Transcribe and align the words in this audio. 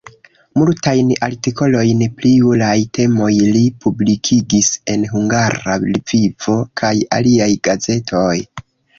Multajn 0.59 1.09
artikolojn 1.25 1.99
pri 2.21 2.29
juraj 2.45 2.77
temoj 2.97 3.29
li 3.57 3.61
publikigis 3.83 4.69
en 4.93 5.03
Hungara 5.11 5.75
Vivo 5.83 6.57
kaj 6.83 6.91
aliaj 7.19 7.51
gazetoj. 7.69 8.35